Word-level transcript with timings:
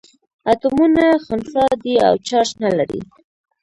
اتومونه 0.51 1.03
خنثي 1.25 1.65
دي 1.83 1.95
او 2.07 2.13
چارج 2.27 2.49
نه 2.63 2.69
لري. 2.77 2.99